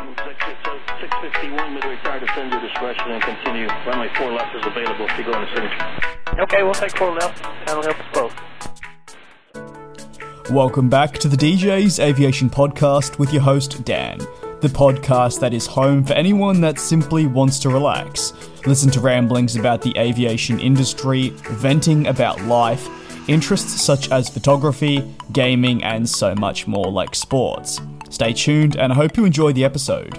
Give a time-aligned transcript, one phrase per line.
[0.00, 3.66] So 651 midway tire defend your discretion and continue.
[3.86, 6.42] Runway 4 left is available if you go in the signature.
[6.42, 7.42] Okay, we'll take four left.
[7.66, 8.34] That'll help us both.
[10.50, 14.20] Welcome back to the DJ's Aviation Podcast with your host, Dan.
[14.62, 18.32] The podcast that is home for anyone that simply wants to relax,
[18.66, 22.88] listen to ramblings about the aviation industry, venting about life,
[23.28, 27.82] interests such as photography, gaming, and so much more like sports.
[28.10, 30.18] Stay tuned, and I hope you enjoy the episode.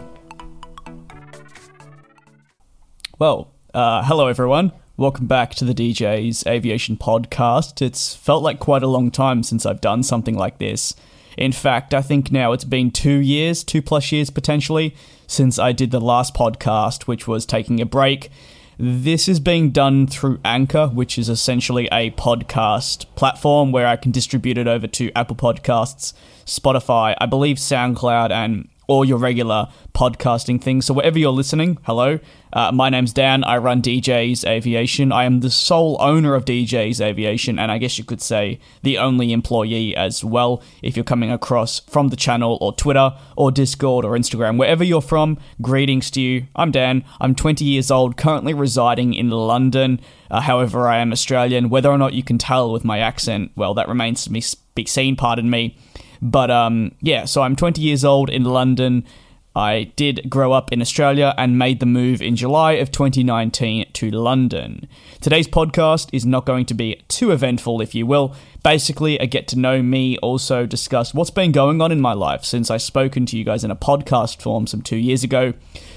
[3.19, 4.71] Well, uh, hello everyone.
[4.95, 7.81] Welcome back to the DJ's Aviation Podcast.
[7.81, 10.95] It's felt like quite a long time since I've done something like this.
[11.37, 14.95] In fact, I think now it's been two years, two plus years potentially,
[15.27, 18.29] since I did the last podcast, which was taking a break.
[18.77, 24.11] This is being done through Anchor, which is essentially a podcast platform where I can
[24.11, 26.13] distribute it over to Apple Podcasts,
[26.45, 30.85] Spotify, I believe SoundCloud, and all your regular podcasting things.
[30.85, 32.19] So wherever you're listening, hello.
[32.51, 33.45] Uh, my name's Dan.
[33.45, 35.13] I run DJ's Aviation.
[35.13, 38.97] I am the sole owner of DJ's Aviation, and I guess you could say the
[38.97, 40.61] only employee as well.
[40.81, 45.01] If you're coming across from the channel or Twitter or Discord or Instagram, wherever you're
[45.01, 46.47] from, greetings to you.
[46.53, 47.05] I'm Dan.
[47.21, 50.01] I'm 20 years old, currently residing in London.
[50.29, 51.69] Uh, however, I am Australian.
[51.69, 55.15] Whether or not you can tell with my accent, well, that remains to be seen.
[55.15, 55.77] Pardon me.
[56.21, 59.05] But um, yeah, so I'm 20 years old in London.
[59.55, 64.09] I did grow up in Australia and made the move in July of 2019 to
[64.09, 64.87] London.
[65.19, 68.33] Today's podcast is not going to be too eventful, if you will.
[68.63, 72.45] Basically, a get to know me, also discuss what's been going on in my life
[72.45, 75.53] since I've spoken to you guys in a podcast form some two years ago.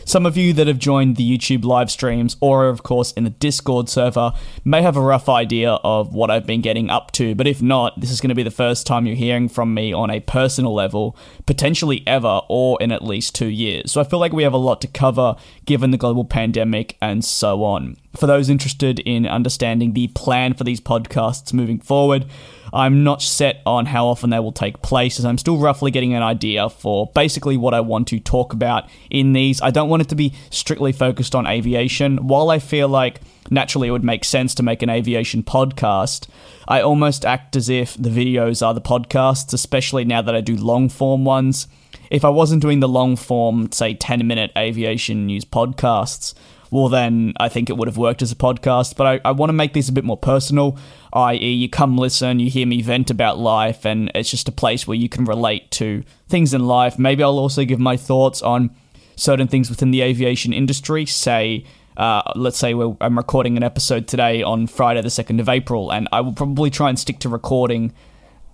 [0.07, 3.31] Some of you that have joined the YouTube live streams or, of course, in the
[3.31, 4.33] Discord server
[4.65, 7.99] may have a rough idea of what I've been getting up to, but if not,
[8.01, 10.75] this is going to be the first time you're hearing from me on a personal
[10.75, 13.93] level, potentially ever, or in at least two years.
[13.93, 17.25] So I feel like we have a lot to cover given the global pandemic and
[17.25, 17.97] so on.
[18.17, 22.27] For those interested in understanding the plan for these podcasts moving forward,
[22.73, 26.13] I'm not set on how often they will take place, as I'm still roughly getting
[26.13, 29.63] an idea for basically what I want to talk about in these.
[29.63, 32.27] I don't want it to be strictly focused on aviation.
[32.27, 33.21] While I feel like
[33.51, 36.27] naturally it would make sense to make an aviation podcast,
[36.67, 40.57] I almost act as if the videos are the podcasts, especially now that I do
[40.57, 41.69] long form ones.
[42.11, 46.35] If I wasn't doing the long form, say 10 minute aviation news podcasts,
[46.71, 48.97] well, then I think it would have worked as a podcast.
[48.97, 50.77] But I, I want to make these a bit more personal,
[51.13, 54.85] i.e., you come listen, you hear me vent about life, and it's just a place
[54.85, 56.99] where you can relate to things in life.
[56.99, 58.75] Maybe I'll also give my thoughts on
[59.15, 61.65] certain things within the aviation industry, say,
[61.97, 66.09] uh, let's say I'm recording an episode today on Friday, the 2nd of April, and
[66.11, 67.93] I will probably try and stick to recording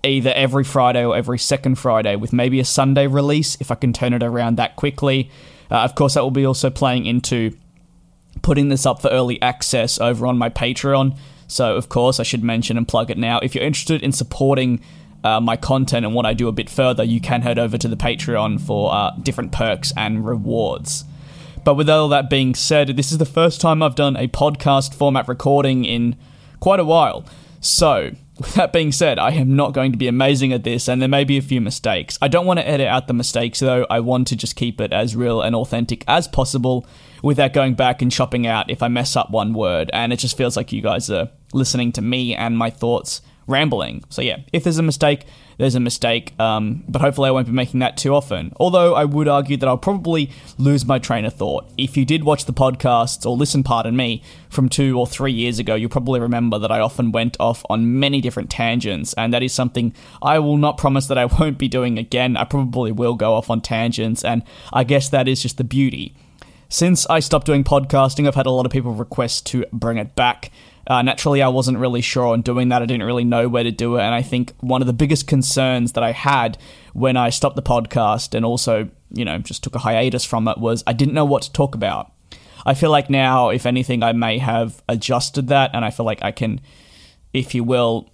[0.03, 3.93] either every Friday or every second Friday with maybe a Sunday release if I can
[3.93, 5.29] turn it around that quickly.
[5.69, 7.55] Uh, of course, that will be also playing into
[8.41, 11.17] putting this up for early access over on my Patreon.
[11.47, 13.39] So, of course, I should mention and plug it now.
[13.39, 14.81] If you're interested in supporting
[15.23, 17.87] uh, my content and what I do a bit further, you can head over to
[17.87, 21.05] the Patreon for uh, different perks and rewards.
[21.63, 24.95] But with all that being said, this is the first time I've done a podcast
[24.95, 26.15] format recording in
[26.59, 27.25] quite a while.
[27.59, 28.11] So,
[28.55, 31.23] that being said, I am not going to be amazing at this, and there may
[31.23, 32.17] be a few mistakes.
[32.21, 33.85] I don't want to edit out the mistakes, though.
[33.89, 36.85] I want to just keep it as real and authentic as possible
[37.21, 39.89] without going back and chopping out if I mess up one word.
[39.93, 44.03] And it just feels like you guys are listening to me and my thoughts rambling.
[44.09, 45.25] So yeah, if there's a mistake,
[45.57, 46.39] there's a mistake.
[46.39, 48.53] Um, but hopefully, I won't be making that too often.
[48.57, 51.71] Although I would argue that I'll probably lose my train of thought.
[51.77, 55.59] If you did watch the podcasts or listen, pardon me, from two or three years
[55.59, 59.43] ago, you'll probably remember that I often went off on many different tangents, and that
[59.43, 62.37] is something I will not promise that I won't be doing again.
[62.37, 66.15] I probably will go off on tangents, and I guess that is just the beauty
[66.71, 70.15] since I stopped doing podcasting, I've had a lot of people request to bring it
[70.15, 70.51] back.
[70.91, 72.81] Uh, naturally, I wasn't really sure on doing that.
[72.81, 74.01] I didn't really know where to do it.
[74.01, 76.57] And I think one of the biggest concerns that I had
[76.91, 80.57] when I stopped the podcast and also, you know, just took a hiatus from it
[80.57, 82.11] was I didn't know what to talk about.
[82.65, 85.71] I feel like now, if anything, I may have adjusted that.
[85.73, 86.59] And I feel like I can,
[87.31, 88.09] if you will,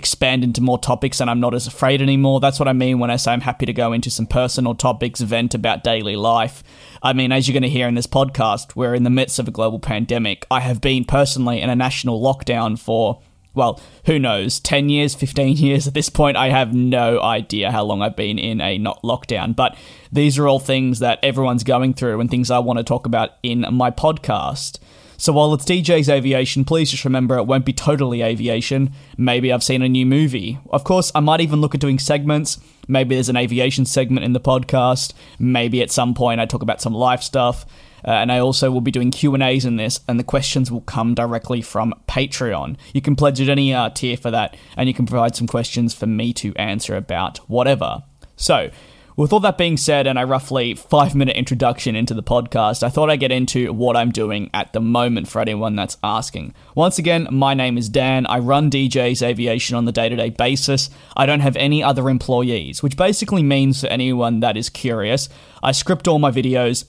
[0.00, 2.40] expand into more topics and I'm not as afraid anymore.
[2.40, 5.20] That's what I mean when I say I'm happy to go into some personal topics,
[5.20, 6.64] vent about daily life.
[7.02, 9.46] I mean, as you're going to hear in this podcast, we're in the midst of
[9.46, 10.46] a global pandemic.
[10.50, 13.20] I have been personally in a national lockdown for,
[13.54, 16.36] well, who knows, 10 years, 15 years at this point.
[16.36, 19.54] I have no idea how long I've been in a not lockdown.
[19.56, 19.76] But
[20.12, 23.30] these are all things that everyone's going through and things I want to talk about
[23.42, 24.78] in my podcast.
[25.20, 28.92] So while it's DJ's aviation, please just remember it won't be totally aviation.
[29.18, 30.58] Maybe I've seen a new movie.
[30.70, 32.58] Of course, I might even look at doing segments.
[32.88, 35.12] Maybe there's an aviation segment in the podcast.
[35.38, 37.66] Maybe at some point I talk about some life stuff.
[38.04, 40.70] Uh, and I also will be doing Q and A's in this, and the questions
[40.70, 42.76] will come directly from Patreon.
[42.92, 45.94] You can pledge at any uh, tier for that, and you can provide some questions
[45.94, 48.02] for me to answer about whatever.
[48.36, 48.70] So,
[49.20, 52.88] with all that being said, and a roughly five minute introduction into the podcast, I
[52.88, 56.54] thought I'd get into what I'm doing at the moment for anyone that's asking.
[56.74, 58.24] Once again, my name is Dan.
[58.26, 60.88] I run DJ's Aviation on the day to day basis.
[61.14, 65.28] I don't have any other employees, which basically means for anyone that is curious,
[65.62, 66.86] I script all my videos.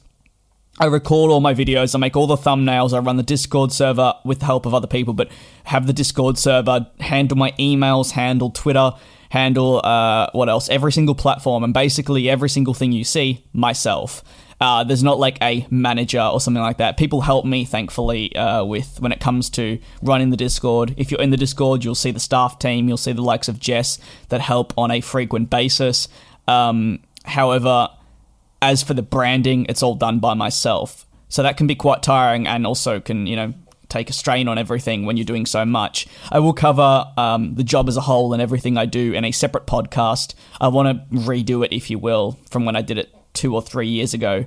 [0.82, 4.16] I record all my videos, I make all the thumbnails, I run the Discord server
[4.26, 5.30] with the help of other people, but
[5.66, 8.94] have the Discord server, handle my emails, handle Twitter,
[9.30, 10.70] handle uh, what else?
[10.70, 14.24] Every single platform and basically every single thing you see myself.
[14.60, 16.98] Uh, there's not like a manager or something like that.
[16.98, 20.96] People help me, thankfully, uh, with when it comes to running the Discord.
[20.98, 23.60] If you're in the Discord, you'll see the staff team, you'll see the likes of
[23.60, 24.00] Jess
[24.30, 26.08] that help on a frequent basis.
[26.48, 27.90] Um, however,
[28.62, 31.06] as for the branding, it's all done by myself.
[31.30, 33.54] So that can be quite tiring and also can, you know,
[33.90, 36.08] take a strain on everything when you're doing so much.
[36.32, 39.32] I will cover um, the job as a whole and everything I do in a
[39.32, 40.34] separate podcast.
[40.60, 43.62] I want to redo it, if you will, from when I did it two or
[43.62, 44.46] three years ago.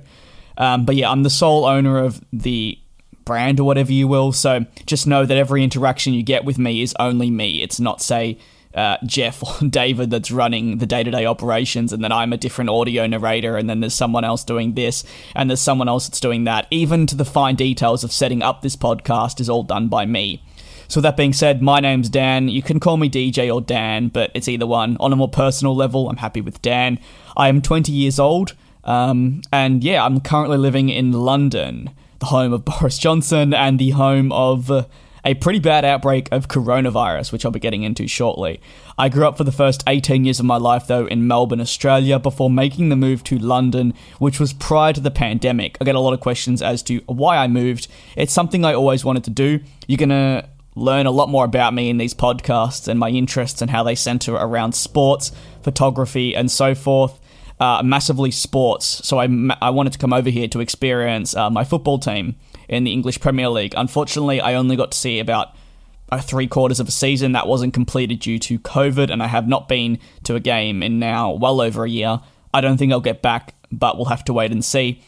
[0.57, 2.79] Um, but yeah, I'm the sole owner of the
[3.25, 4.31] brand or whatever you will.
[4.31, 7.61] So just know that every interaction you get with me is only me.
[7.61, 8.37] It's not, say,
[8.75, 12.37] uh, Jeff or David that's running the day to day operations, and then I'm a
[12.37, 15.03] different audio narrator, and then there's someone else doing this,
[15.35, 16.67] and there's someone else that's doing that.
[16.69, 20.43] Even to the fine details of setting up this podcast is all done by me.
[20.87, 22.47] So, that being said, my name's Dan.
[22.47, 24.97] You can call me DJ or Dan, but it's either one.
[24.99, 26.99] On a more personal level, I'm happy with Dan.
[27.35, 31.89] I am 20 years old, um, and yeah, I'm currently living in London,
[32.19, 34.69] the home of Boris Johnson and the home of.
[34.69, 34.85] Uh,
[35.25, 38.61] a pretty bad outbreak of coronavirus, which I'll be getting into shortly.
[38.97, 42.19] I grew up for the first 18 years of my life, though, in Melbourne, Australia,
[42.19, 45.77] before making the move to London, which was prior to the pandemic.
[45.81, 47.87] I get a lot of questions as to why I moved.
[48.15, 49.59] It's something I always wanted to do.
[49.87, 53.61] You're going to learn a lot more about me in these podcasts and my interests
[53.61, 55.31] and how they center around sports,
[55.63, 57.19] photography, and so forth.
[57.57, 59.29] Uh, massively sports, so I,
[59.61, 62.35] I wanted to come over here to experience uh, my football team
[62.67, 63.73] in the English Premier League.
[63.77, 65.55] Unfortunately, I only got to see about
[66.11, 69.47] uh, three quarters of a season that wasn't completed due to COVID, and I have
[69.47, 72.21] not been to a game in now well over a year.
[72.53, 75.01] I don't think I'll get back, but we'll have to wait and see.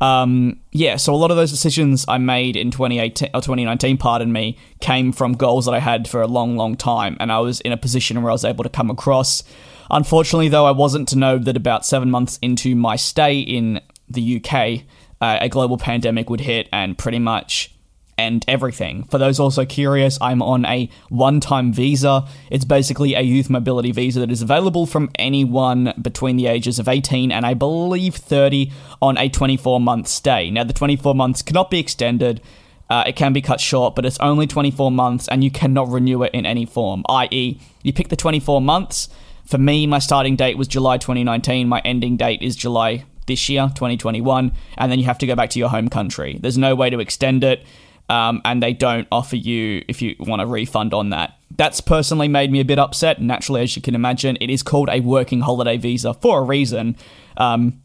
[0.00, 4.32] Um, yeah, so a lot of those decisions I made in 2018 or 2019, pardon
[4.32, 7.60] me, came from goals that I had for a long, long time, and I was
[7.60, 9.42] in a position where I was able to come across.
[9.90, 14.42] Unfortunately, though, I wasn't to know that about seven months into my stay in the
[14.42, 14.84] UK,
[15.20, 17.74] uh, a global pandemic would hit and pretty much
[18.20, 19.04] end everything.
[19.04, 22.26] For those also curious, I'm on a one time visa.
[22.50, 26.86] It's basically a youth mobility visa that is available from anyone between the ages of
[26.86, 28.70] 18 and I believe 30
[29.00, 30.50] on a 24 month stay.
[30.50, 32.40] Now, the 24 months cannot be extended.
[32.88, 36.22] Uh, it can be cut short, but it's only 24 months and you cannot renew
[36.24, 39.08] it in any form, i.e., you pick the 24 months.
[39.44, 43.62] For me, my starting date was July 2019, my ending date is July this year,
[43.74, 46.38] 2021, and then you have to go back to your home country.
[46.42, 47.64] There's no way to extend it,
[48.08, 51.38] um, and they don't offer you if you want a refund on that.
[51.56, 53.22] That's personally made me a bit upset.
[53.22, 56.96] Naturally, as you can imagine, it is called a working holiday visa for a reason.
[57.36, 57.80] Um,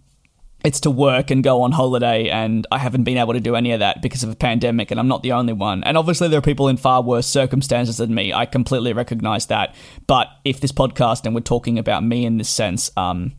[0.64, 3.72] it's to work and go on holiday, and I haven't been able to do any
[3.72, 5.84] of that because of a pandemic, and I'm not the only one.
[5.84, 8.34] And obviously, there are people in far worse circumstances than me.
[8.34, 9.76] I completely recognize that.
[10.08, 13.34] But if this podcast and we're talking about me in this sense, um,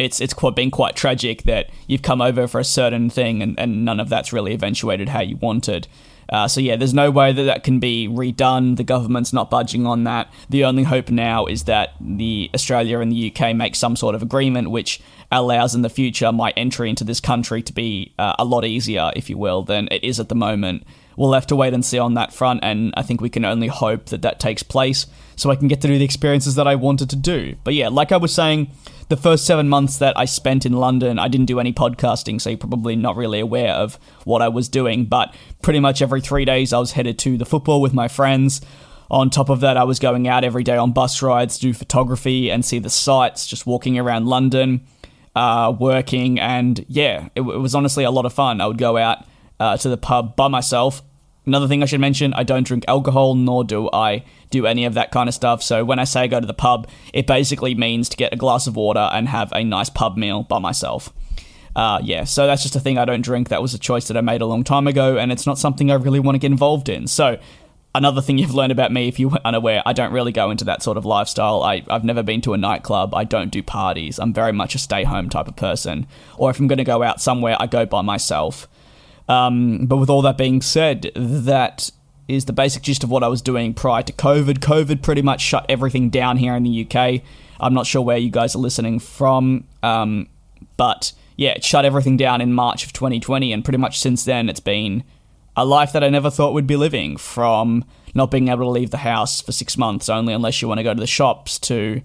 [0.00, 3.58] it's it's quite been quite tragic that you've come over for a certain thing and,
[3.58, 5.86] and none of that's really eventuated how you wanted.
[6.30, 8.76] Uh, so yeah, there's no way that that can be redone.
[8.76, 10.32] The government's not budging on that.
[10.48, 14.22] The only hope now is that the Australia and the UK make some sort of
[14.22, 15.00] agreement which
[15.32, 19.10] allows in the future my entry into this country to be uh, a lot easier,
[19.16, 20.84] if you will, than it is at the moment.
[21.16, 23.66] We'll have to wait and see on that front, and I think we can only
[23.66, 26.76] hope that that takes place so I can get to do the experiences that I
[26.76, 27.56] wanted to do.
[27.64, 28.70] But yeah, like I was saying,
[29.10, 32.48] the first seven months that I spent in London, I didn't do any podcasting, so
[32.48, 35.04] you're probably not really aware of what I was doing.
[35.04, 38.60] But pretty much every three days, I was headed to the football with my friends.
[39.10, 42.52] On top of that, I was going out every day on bus rides do photography
[42.52, 44.86] and see the sights, just walking around London,
[45.34, 48.60] uh, working, and yeah, it, it, was honestly a lot of fun.
[48.60, 49.24] I would go out
[49.58, 51.02] uh, to the pub by myself,
[51.50, 54.94] Another thing I should mention I don't drink alcohol, nor do I do any of
[54.94, 55.64] that kind of stuff.
[55.64, 58.36] So when I say I go to the pub, it basically means to get a
[58.36, 61.12] glass of water and have a nice pub meal by myself.
[61.74, 63.48] Uh, yeah, so that's just a thing I don't drink.
[63.48, 65.90] That was a choice that I made a long time ago, and it's not something
[65.90, 67.08] I really want to get involved in.
[67.08, 67.40] So
[67.96, 70.64] another thing you've learned about me if you were unaware i don't really go into
[70.64, 74.20] that sort of lifestyle I, i've never been to a nightclub i don't do parties
[74.20, 76.06] i'm very much a stay home type of person
[76.38, 78.68] or if i'm going to go out somewhere i go by myself
[79.30, 81.90] um, but with all that being said that
[82.28, 84.58] is the basic gist of what i was doing prior to covid.
[84.58, 87.22] Covid pretty much shut everything down here in the uk
[87.60, 90.28] i'm not sure where you guys are listening from um,
[90.76, 94.48] but yeah it shut everything down in march of 2020 and pretty much since then
[94.48, 95.04] it's been
[95.56, 97.84] a life that I never thought we'd be living from
[98.14, 100.82] not being able to leave the house for six months only unless you want to
[100.82, 102.00] go to the shops to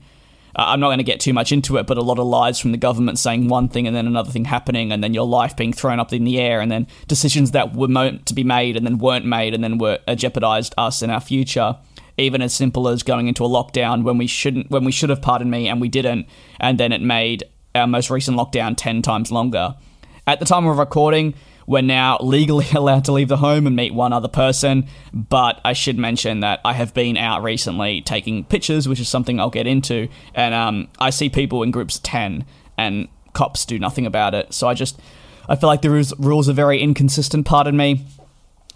[0.55, 2.59] uh, I'm not going to get too much into it, but a lot of lies
[2.59, 5.55] from the government saying one thing and then another thing happening, and then your life
[5.55, 8.77] being thrown up in the air, and then decisions that were meant to be made
[8.77, 11.77] and then weren't made, and then were uh, jeopardized us in our future.
[12.17, 15.21] Even as simple as going into a lockdown when we shouldn't, when we should have,
[15.21, 16.27] pardon me, and we didn't,
[16.61, 17.43] and then it made
[17.73, 19.75] our most recent lockdown ten times longer.
[20.25, 21.33] At the time of recording,
[21.65, 25.73] we're now legally allowed to leave the home and meet one other person, but I
[25.73, 29.67] should mention that I have been out recently taking pictures, which is something I'll get
[29.67, 32.45] into, and um, I see people in groups of 10,
[32.77, 34.53] and cops do nothing about it.
[34.53, 34.99] So I just,
[35.47, 38.05] I feel like the rules are very inconsistent, pardon me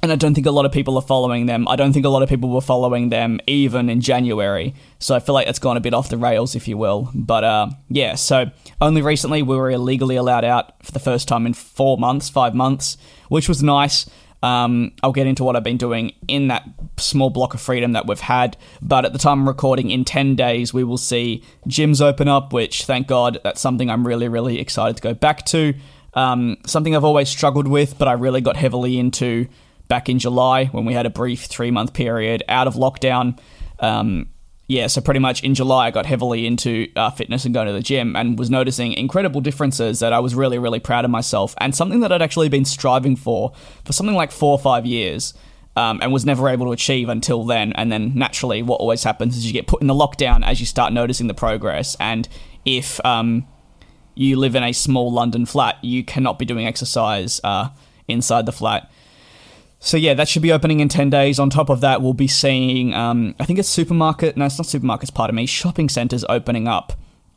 [0.01, 1.67] and I don't think a lot of people are following them.
[1.67, 4.73] I don't think a lot of people were following them even in January.
[4.97, 7.09] So I feel like it's gone a bit off the rails, if you will.
[7.13, 11.45] But uh, yeah, so only recently we were illegally allowed out for the first time
[11.45, 14.09] in four months, five months, which was nice.
[14.41, 16.63] Um, I'll get into what I've been doing in that
[16.95, 18.55] small block of freedom that we've had.
[18.81, 22.53] But at the time I'm recording, in 10 days, we will see gyms open up,
[22.53, 25.73] which thank God that's something I'm really, really excited to go back to.
[26.13, 29.47] Um, something I've always struggled with, but I really got heavily into
[29.89, 33.37] back in July when we had a brief three month period out of lockdown.
[33.79, 34.29] Um,
[34.67, 37.73] yeah, so pretty much in July, I got heavily into uh, fitness and going to
[37.73, 41.55] the gym and was noticing incredible differences that I was really, really proud of myself
[41.57, 43.51] and something that I'd actually been striving for
[43.83, 45.33] for something like four or five years.
[45.75, 47.71] Um, and was never able to achieve until then.
[47.73, 50.65] And then naturally, what always happens is you get put in the lockdown as you
[50.65, 51.95] start noticing the progress.
[52.01, 52.27] And
[52.65, 53.47] if um,
[54.13, 57.69] you live in a small London flat, you cannot be doing exercise uh,
[58.09, 58.91] inside the flat.
[59.79, 61.39] So yeah, that should be opening in ten days.
[61.39, 64.35] On top of that, we'll be seeing, um, I think it's supermarket.
[64.35, 65.13] No, it's not supermarkets.
[65.13, 65.45] Pardon me.
[65.45, 66.93] Shopping centres opening up,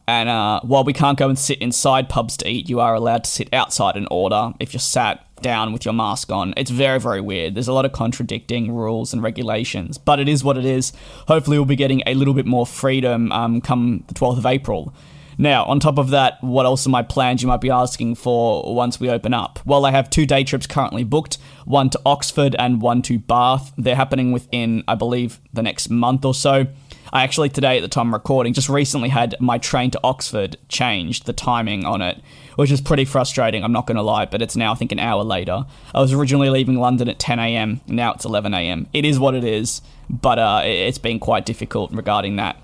[0.08, 3.24] and uh, while we can't go and sit inside pubs to eat, you are allowed
[3.24, 6.54] to sit outside and order if you're sat down with your mask on.
[6.56, 7.54] It's very, very weird.
[7.54, 10.92] There's a lot of contradicting rules and regulations, but it is what it is.
[11.28, 14.92] Hopefully, we'll be getting a little bit more freedom um, come the 12th of April.
[15.38, 18.74] Now, on top of that, what else are my plans you might be asking for
[18.74, 19.60] once we open up?
[19.64, 23.72] Well, I have two day trips currently booked one to Oxford and one to Bath.
[23.78, 26.66] They're happening within, I believe, the next month or so.
[27.14, 30.56] I actually, today at the time I'm recording, just recently had my train to Oxford
[30.68, 32.22] changed, the timing on it,
[32.56, 34.98] which is pretty frustrating, I'm not going to lie, but it's now, I think, an
[34.98, 35.66] hour later.
[35.94, 38.86] I was originally leaving London at 10 a.m., now it's 11 a.m.
[38.94, 42.56] It is what it is, but uh, it's been quite difficult regarding that.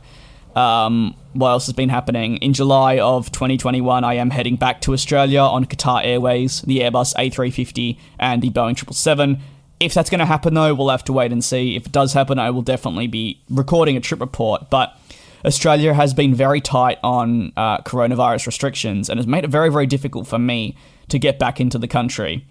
[0.58, 2.38] Um, what else has been happening?
[2.38, 7.14] In July of 2021, I am heading back to Australia on Qatar Airways, the Airbus
[7.14, 9.38] A350, and the Boeing 777.
[9.78, 11.76] If that's going to happen, though, we'll have to wait and see.
[11.76, 14.68] If it does happen, I will definitely be recording a trip report.
[14.68, 14.98] But
[15.44, 19.86] Australia has been very tight on uh, coronavirus restrictions and has made it very, very
[19.86, 20.76] difficult for me
[21.08, 22.44] to get back into the country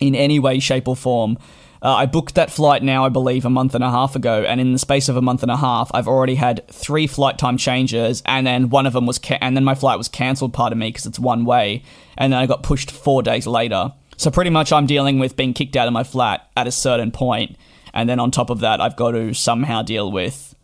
[0.00, 1.38] in any way, shape, or form.
[1.86, 4.60] Uh, I booked that flight now, I believe, a month and a half ago, and
[4.60, 7.56] in the space of a month and a half, I've already had three flight time
[7.56, 10.80] changes, and then one of them was, ca- and then my flight was cancelled, pardon
[10.80, 11.84] me, because it's one way,
[12.18, 13.92] and then I got pushed four days later.
[14.16, 17.12] So pretty much, I'm dealing with being kicked out of my flat at a certain
[17.12, 17.56] point,
[17.94, 20.56] and then on top of that, I've got to somehow deal with,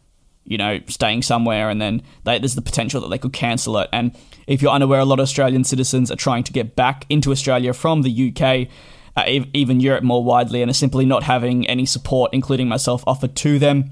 [0.44, 3.88] you know, staying somewhere, and then they, there's the potential that they could cancel it.
[3.92, 4.10] And
[4.48, 7.72] if you're unaware, a lot of Australian citizens are trying to get back into Australia
[7.72, 8.66] from the UK
[9.16, 13.36] uh, even Europe more widely, and are simply not having any support, including myself, offered
[13.36, 13.90] to them.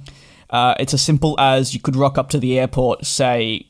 [0.48, 3.66] Uh, it's as simple as you could rock up to the airport, say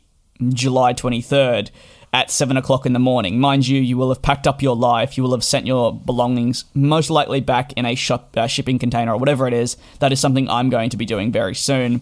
[0.49, 1.71] July 23rd,
[2.13, 3.39] at 7 o'clock in the morning.
[3.39, 6.65] Mind you, you will have packed up your life, you will have sent your belongings
[6.75, 9.77] most likely back in a shop, uh, shipping container or whatever it is.
[10.01, 12.01] That is something I'm going to be doing very soon.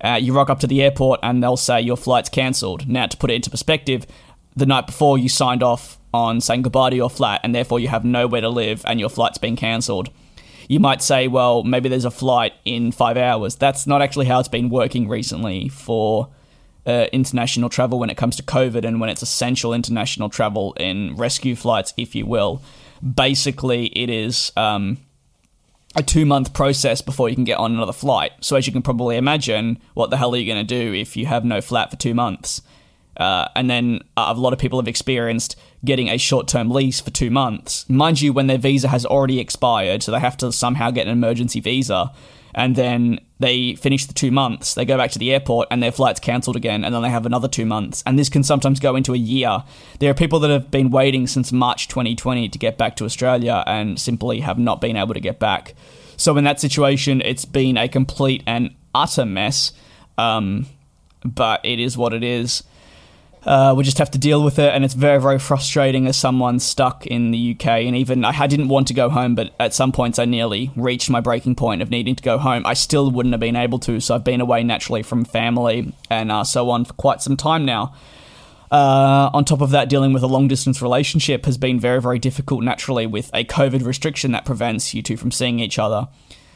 [0.00, 2.88] Uh, you rock up to the airport and they'll say your flight's cancelled.
[2.88, 4.06] Now, to put it into perspective,
[4.56, 7.88] the night before you signed off on saying goodbye to your flat and therefore you
[7.88, 10.10] have nowhere to live and your flight's been cancelled.
[10.68, 13.56] You might say, well, maybe there's a flight in five hours.
[13.56, 16.28] That's not actually how it's been working recently for
[16.86, 21.16] uh, international travel when it comes to COVID and when it's essential international travel in
[21.16, 22.62] rescue flights, if you will.
[23.02, 24.98] Basically, it is um,
[25.96, 28.32] a two month process before you can get on another flight.
[28.40, 31.16] So, as you can probably imagine, what the hell are you going to do if
[31.16, 32.62] you have no flat for two months?
[33.16, 37.10] Uh, and then a lot of people have experienced getting a short term lease for
[37.10, 37.88] two months.
[37.88, 41.12] Mind you, when their visa has already expired, so they have to somehow get an
[41.12, 42.12] emergency visa.
[42.56, 45.90] And then they finish the two months, they go back to the airport, and their
[45.90, 48.02] flight's cancelled again, and then they have another two months.
[48.06, 49.64] And this can sometimes go into a year.
[49.98, 53.64] There are people that have been waiting since March 2020 to get back to Australia
[53.66, 55.74] and simply have not been able to get back.
[56.16, 59.72] So, in that situation, it's been a complete and utter mess.
[60.16, 60.66] Um,
[61.24, 62.62] but it is what it is.
[63.46, 66.58] Uh, we just have to deal with it, and it's very, very frustrating as someone
[66.58, 67.66] stuck in the UK.
[67.66, 71.10] And even I didn't want to go home, but at some points I nearly reached
[71.10, 72.64] my breaking point of needing to go home.
[72.64, 76.32] I still wouldn't have been able to, so I've been away naturally from family and
[76.32, 77.94] uh, so on for quite some time now.
[78.72, 82.18] Uh, on top of that, dealing with a long distance relationship has been very, very
[82.18, 86.08] difficult naturally with a COVID restriction that prevents you two from seeing each other.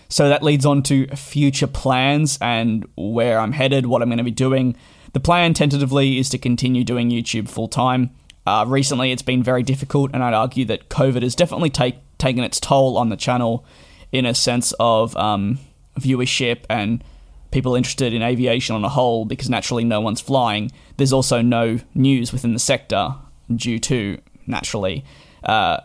[0.08, 4.24] So that leads on to future plans and where I'm headed, what I'm going to
[4.24, 4.74] be doing.
[5.12, 8.10] The plan tentatively is to continue doing YouTube full time.
[8.46, 12.42] Uh, recently, it's been very difficult, and I'd argue that COVID has definitely take, taken
[12.44, 13.64] its toll on the channel
[14.10, 15.58] in a sense of um,
[15.98, 17.04] viewership and
[17.50, 20.70] people interested in aviation on a whole because naturally no one's flying.
[20.96, 23.14] There's also no news within the sector
[23.54, 25.04] due to, naturally,
[25.44, 25.80] uh,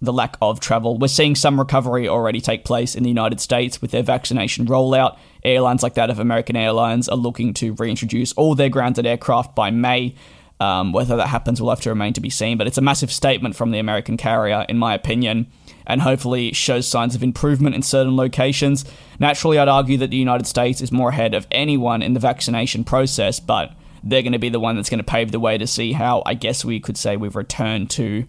[0.00, 0.98] the lack of travel.
[0.98, 5.18] We're seeing some recovery already take place in the United States with their vaccination rollout.
[5.46, 9.70] Airlines like that of American Airlines are looking to reintroduce all their grounded aircraft by
[9.70, 10.14] May.
[10.58, 13.12] Um, whether that happens will have to remain to be seen, but it's a massive
[13.12, 15.48] statement from the American carrier, in my opinion,
[15.86, 18.86] and hopefully shows signs of improvement in certain locations.
[19.18, 22.84] Naturally, I'd argue that the United States is more ahead of anyone in the vaccination
[22.84, 25.66] process, but they're going to be the one that's going to pave the way to
[25.66, 28.24] see how, I guess we could say, we've returned to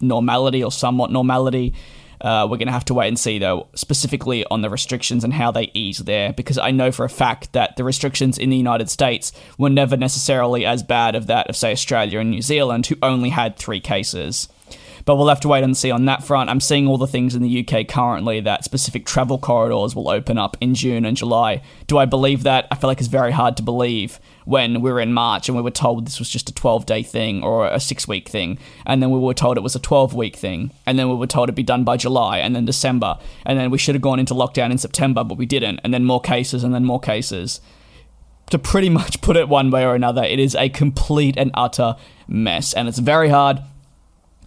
[0.00, 1.74] normality or somewhat normality.
[2.20, 5.32] Uh, we're going to have to wait and see, though, specifically on the restrictions and
[5.32, 8.56] how they ease there, because I know for a fact that the restrictions in the
[8.56, 12.86] United States were never necessarily as bad of that of, say, Australia and New Zealand,
[12.86, 14.48] who only had three cases.
[15.04, 16.50] But we'll have to wait and see on that front.
[16.50, 20.38] I'm seeing all the things in the UK currently that specific travel corridors will open
[20.38, 21.62] up in June and July.
[21.86, 22.66] Do I believe that?
[22.70, 25.62] I feel like it's very hard to believe when we were in March and we
[25.62, 28.58] were told this was just a 12 day thing or a six week thing.
[28.86, 30.72] And then we were told it was a 12 week thing.
[30.86, 33.18] And then we were told it'd be done by July and then December.
[33.46, 35.80] And then we should have gone into lockdown in September, but we didn't.
[35.84, 37.60] And then more cases and then more cases
[38.50, 41.96] to pretty much put it one way or another, it is a complete and utter
[42.28, 42.72] mess.
[42.74, 43.60] And it's very hard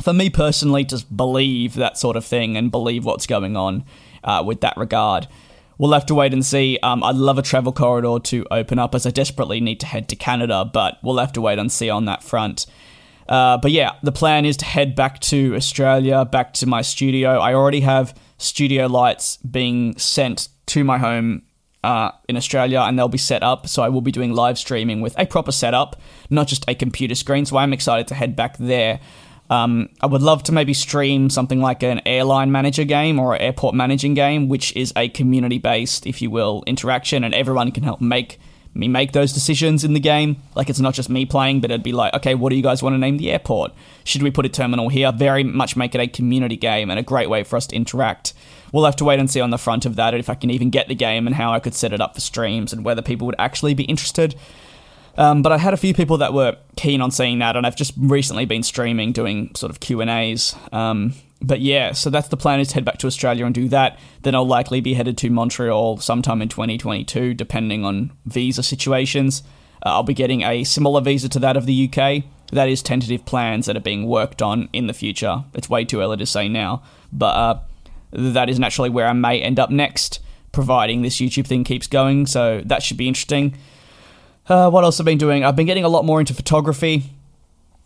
[0.02, 3.86] for me personally just believe that sort of thing and believe what's going on
[4.24, 5.28] uh, with that regard.
[5.78, 6.78] We'll have to wait and see.
[6.84, 10.08] Um, I'd love a travel corridor to open up as I desperately need to head
[10.10, 12.66] to Canada, but we'll have to wait and see on that front.
[13.28, 17.40] Uh, but yeah, the plan is to head back to Australia, back to my studio.
[17.40, 21.44] I already have studio lights being sent to my home
[21.84, 23.68] uh, in Australia, and they'll be set up.
[23.68, 27.16] So I will be doing live streaming with a proper setup, not just a computer
[27.16, 27.46] screen.
[27.46, 29.00] So I'm excited to head back there.
[29.54, 33.42] Um, I would love to maybe stream something like an airline manager game or an
[33.42, 37.84] airport managing game, which is a community based, if you will, interaction, and everyone can
[37.84, 38.40] help make
[38.74, 40.38] me make those decisions in the game.
[40.56, 42.82] Like it's not just me playing, but it'd be like, okay, what do you guys
[42.82, 43.74] want to name the airport?
[44.04, 45.12] Should we put a terminal here?
[45.12, 48.34] Very much make it a community game and a great way for us to interact.
[48.72, 50.72] We'll have to wait and see on the front of that if I can even
[50.72, 53.28] get the game and how I could set it up for streams and whether people
[53.28, 54.34] would actually be interested.
[55.18, 57.76] Um, but I had a few people that were keen on seeing that, and I've
[57.76, 60.56] just recently been streaming, doing sort of Q and A's.
[60.72, 63.68] Um, but yeah, so that's the plan is to head back to Australia and do
[63.70, 64.00] that.
[64.22, 69.44] Then I'll likely be headed to Montreal sometime in 2022, depending on visa situations.
[69.86, 72.24] Uh, I'll be getting a similar visa to that of the UK.
[72.52, 75.44] That is tentative plans that are being worked on in the future.
[75.54, 77.60] It's way too early to say now, but uh,
[78.12, 80.22] that is naturally where I may end up next,
[80.54, 82.26] providing this YouTube thing keeps going.
[82.26, 83.58] So that should be interesting.
[84.48, 85.46] Uh, what else I've been doing?
[85.46, 87.04] I've been getting a lot more into photography,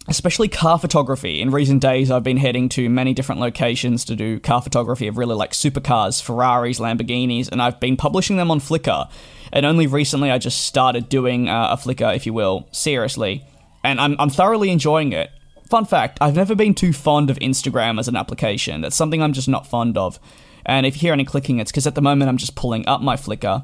[0.07, 1.39] especially car photography.
[1.39, 5.17] In recent days, I've been heading to many different locations to do car photography of
[5.17, 9.09] really like supercars, Ferraris, Lamborghinis, and I've been publishing them on Flickr.
[9.53, 13.45] And only recently, I just started doing uh, a Flickr, if you will, seriously.
[13.83, 15.29] And I'm, I'm thoroughly enjoying it.
[15.69, 18.81] Fun fact I've never been too fond of Instagram as an application.
[18.81, 20.19] That's something I'm just not fond of.
[20.65, 23.01] And if you hear any clicking, it's because at the moment I'm just pulling up
[23.01, 23.63] my Flickr.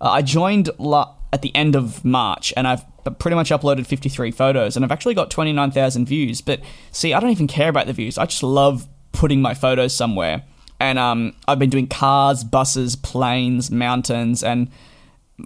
[0.00, 2.84] Uh, I joined la- at the end of March, and I've
[3.18, 6.40] pretty much uploaded 53 photos, and I've actually got 29,000 views.
[6.40, 6.60] But
[6.90, 8.18] see, I don't even care about the views.
[8.18, 10.44] I just love putting my photos somewhere.
[10.80, 14.70] And um, I've been doing cars, buses, planes, mountains, and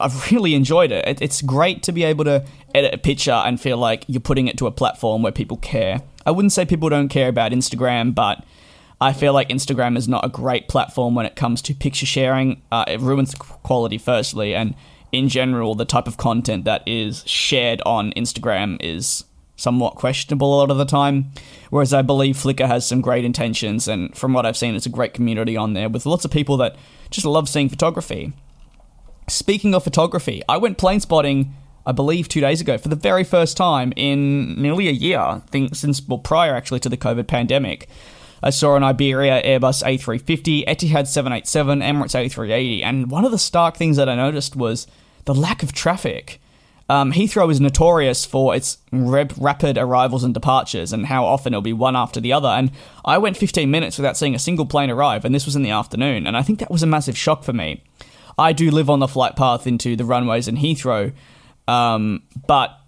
[0.00, 1.20] I've really enjoyed it.
[1.20, 4.58] It's great to be able to edit a picture and feel like you're putting it
[4.58, 6.02] to a platform where people care.
[6.26, 8.44] I wouldn't say people don't care about Instagram, but
[9.00, 12.62] I feel like Instagram is not a great platform when it comes to picture sharing.
[12.70, 14.74] Uh, it ruins quality, firstly, and
[15.12, 19.24] in general, the type of content that is shared on Instagram is
[19.56, 21.30] somewhat questionable a lot of the time.
[21.70, 24.90] Whereas I believe Flickr has some great intentions, and from what I've seen, it's a
[24.90, 26.76] great community on there with lots of people that
[27.10, 28.32] just love seeing photography.
[29.28, 31.54] Speaking of photography, I went plane spotting,
[31.86, 35.42] I believe, two days ago for the very first time in nearly a year, I
[35.50, 37.88] think since well prior actually to the COVID pandemic.
[38.42, 43.76] I saw an Iberia Airbus A350, Etihad 787, Emirates A380, and one of the stark
[43.76, 44.88] things that I noticed was
[45.24, 46.40] the lack of traffic.
[46.88, 51.62] Um, Heathrow is notorious for its rep- rapid arrivals and departures and how often it'll
[51.62, 52.48] be one after the other.
[52.48, 52.70] And
[53.04, 55.70] I went 15 minutes without seeing a single plane arrive, and this was in the
[55.70, 56.26] afternoon.
[56.26, 57.82] And I think that was a massive shock for me.
[58.38, 61.12] I do live on the flight path into the runways in Heathrow,
[61.68, 62.78] um, but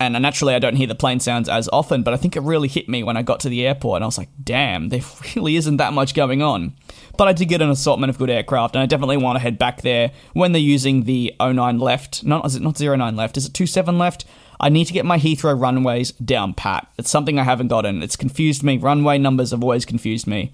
[0.00, 2.68] and naturally I don't hear the plane sounds as often, but I think it really
[2.68, 5.00] hit me when I got to the airport and I was like, damn, there
[5.36, 6.74] really isn't that much going on.
[7.16, 9.58] But I did get an assortment of good aircraft, and I definitely want to head
[9.58, 12.22] back there when they're using the 09 left.
[12.22, 13.36] Not is it not 09 left?
[13.36, 14.24] Is it 27 left?
[14.60, 16.88] I need to get my Heathrow runways down pat.
[16.96, 18.02] It's something I haven't gotten.
[18.02, 18.76] It's confused me.
[18.76, 20.52] Runway numbers have always confused me.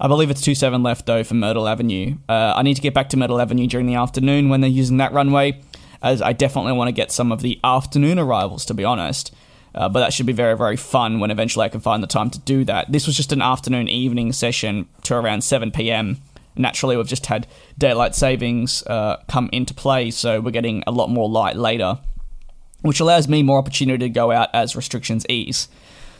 [0.00, 2.16] I believe it's 27 left though for Myrtle Avenue.
[2.28, 4.98] Uh, I need to get back to Myrtle Avenue during the afternoon when they're using
[4.98, 5.60] that runway
[6.02, 9.34] as I definitely want to get some of the afternoon arrivals, to be honest.
[9.74, 12.30] Uh, but that should be very, very fun when eventually I can find the time
[12.30, 12.90] to do that.
[12.90, 16.18] This was just an afternoon evening session to around 7 p.m.
[16.56, 21.10] Naturally, we've just had daylight savings uh, come into play, so we're getting a lot
[21.10, 21.98] more light later,
[22.82, 25.68] which allows me more opportunity to go out as restrictions ease.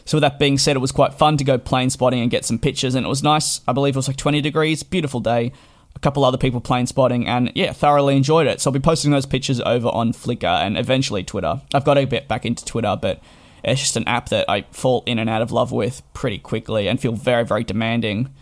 [0.05, 2.45] So, with that being said, it was quite fun to go plane spotting and get
[2.45, 3.61] some pictures, and it was nice.
[3.67, 5.51] I believe it was like 20 degrees, beautiful day
[5.95, 8.61] a couple other people plane spotting, and yeah, thoroughly enjoyed it.
[8.61, 11.61] So I'll be posting those pictures over on Flickr and eventually Twitter.
[11.73, 13.21] I've got to get back into Twitter, but
[13.63, 16.87] it's just an app that I fall in and out of love with pretty quickly
[16.87, 18.33] and feel very, very demanding.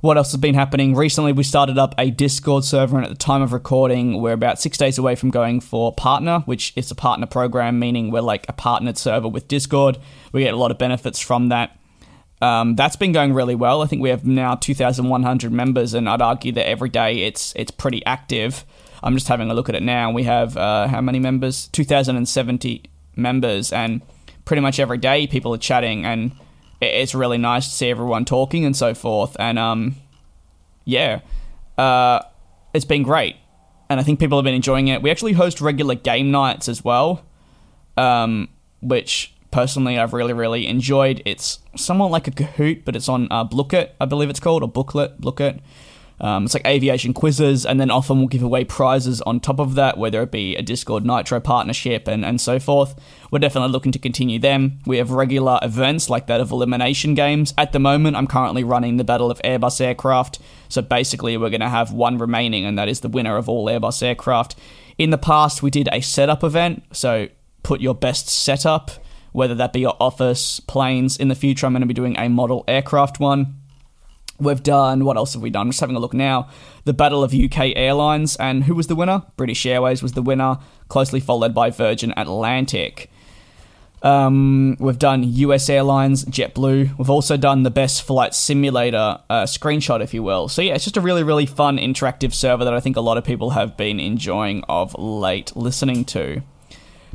[0.00, 0.94] What else has been happening?
[0.94, 4.60] Recently, we started up a Discord server, and at the time of recording, we're about
[4.60, 8.44] six days away from going for partner, which is a partner program, meaning we're like
[8.46, 9.96] a partnered server with Discord.
[10.32, 11.78] We get a lot of benefits from that.
[12.44, 13.80] Um, that's been going really well.
[13.80, 17.70] I think we have now 2,100 members, and I'd argue that every day it's it's
[17.70, 18.66] pretty active.
[19.02, 20.10] I'm just having a look at it now.
[20.10, 21.68] We have uh, how many members?
[21.68, 22.82] 2,070
[23.16, 24.02] members, and
[24.44, 26.32] pretty much every day people are chatting, and
[26.82, 29.34] it's really nice to see everyone talking and so forth.
[29.40, 29.94] And um,
[30.84, 31.20] yeah,
[31.78, 32.20] uh,
[32.74, 33.36] it's been great,
[33.88, 35.00] and I think people have been enjoying it.
[35.00, 37.24] We actually host regular game nights as well,
[37.96, 38.50] um,
[38.82, 41.22] which personally I've really, really enjoyed.
[41.24, 44.68] It's somewhat like a Kahoot, but it's on uh, Blooket, I believe it's called, or
[44.68, 45.60] Booklet, Blooket.
[46.20, 49.76] Um, it's like aviation quizzes, and then often we'll give away prizes on top of
[49.76, 52.96] that, whether it be a Discord Nitro partnership and, and so forth.
[53.30, 54.80] We're definitely looking to continue them.
[54.86, 57.54] We have regular events like that of elimination games.
[57.56, 61.60] At the moment, I'm currently running the Battle of Airbus Aircraft, so basically, we're going
[61.60, 64.56] to have one remaining, and that is the winner of all Airbus aircraft.
[64.98, 67.28] In the past, we did a setup event, so
[67.62, 69.03] put your best setup
[69.34, 71.16] whether that be your office, planes.
[71.16, 73.56] In the future, I'm going to be doing a model aircraft one.
[74.38, 75.62] We've done, what else have we done?
[75.62, 76.48] I'm just having a look now.
[76.84, 79.24] The Battle of UK Airlines, and who was the winner?
[79.36, 83.10] British Airways was the winner, closely followed by Virgin Atlantic.
[84.02, 86.96] Um, we've done US Airlines, JetBlue.
[86.96, 90.46] We've also done the best flight simulator uh, screenshot, if you will.
[90.46, 93.18] So, yeah, it's just a really, really fun interactive server that I think a lot
[93.18, 96.42] of people have been enjoying of late listening to.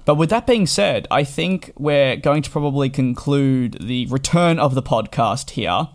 [0.10, 4.74] But with that being said, I think we're going to probably conclude the return of
[4.74, 5.88] the podcast here.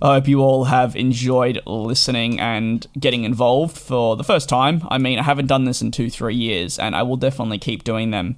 [0.00, 4.86] I hope you all have enjoyed listening and getting involved for the first time.
[4.92, 7.82] I mean, I haven't done this in two, three years, and I will definitely keep
[7.82, 8.36] doing them.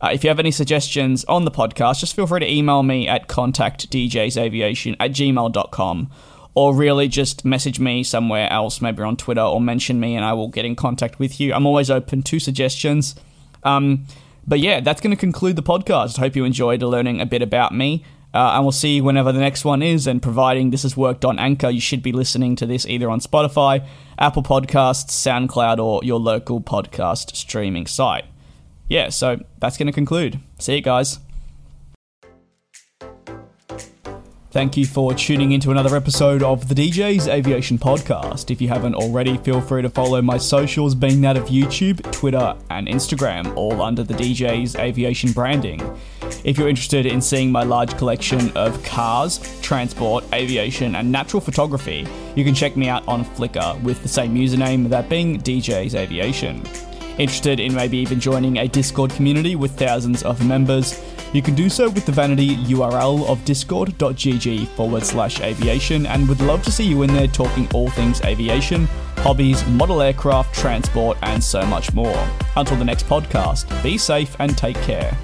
[0.00, 3.06] Uh, if you have any suggestions on the podcast, just feel free to email me
[3.06, 6.10] at contactdjsaviation at gmail.com
[6.54, 10.32] or really just message me somewhere else, maybe on Twitter, or mention me and I
[10.32, 11.52] will get in contact with you.
[11.52, 13.14] I'm always open to suggestions.
[13.62, 14.06] Um,
[14.46, 16.18] but yeah, that's going to conclude the podcast.
[16.18, 18.04] Hope you enjoyed learning a bit about me.
[18.32, 20.08] Uh, and we'll see whenever the next one is.
[20.08, 23.20] And providing this has worked on Anchor, you should be listening to this either on
[23.20, 23.86] Spotify,
[24.18, 28.24] Apple Podcasts, SoundCloud, or your local podcast streaming site.
[28.88, 30.40] Yeah, so that's going to conclude.
[30.58, 31.23] See you guys.
[34.54, 38.52] Thank you for tuning into another episode of the DJ's Aviation Podcast.
[38.52, 42.54] If you haven't already, feel free to follow my socials, being that of YouTube, Twitter,
[42.70, 45.80] and Instagram, all under the DJ's Aviation branding.
[46.44, 52.06] If you're interested in seeing my large collection of cars, transport, aviation, and natural photography,
[52.36, 56.62] you can check me out on Flickr with the same username, that being DJ's Aviation.
[57.18, 61.00] Interested in maybe even joining a Discord community with thousands of members?
[61.32, 66.40] You can do so with the vanity URL of discord.gg forward slash aviation and would
[66.40, 68.86] love to see you in there talking all things aviation,
[69.18, 72.28] hobbies, model aircraft, transport, and so much more.
[72.56, 75.16] Until the next podcast, be safe and take care.